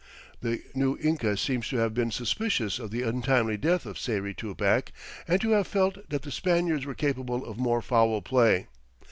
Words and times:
The 0.39 0.63
new 0.73 0.97
Inca 0.97 1.37
seems 1.37 1.69
to 1.69 1.75
have 1.75 1.93
been 1.93 2.09
suspicious 2.09 2.79
of 2.79 2.89
the 2.89 3.03
untimely 3.03 3.55
death 3.55 3.85
of 3.85 3.99
Sayri 3.99 4.35
Tupac, 4.35 4.91
and 5.27 5.39
to 5.41 5.51
have 5.51 5.67
felt 5.67 6.09
that 6.09 6.23
the 6.23 6.31
Spaniards 6.31 6.87
were 6.87 6.95
capable 6.95 7.45
of 7.45 7.59
more 7.59 7.83
foul 7.83 8.19
play. 8.23 8.65